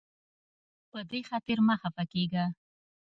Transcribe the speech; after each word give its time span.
په 0.91 0.99
دې 1.09 1.19
خاطر 1.29 1.57
مه 1.67 1.75
خفه 1.81 2.03
کیږه. 2.13 2.45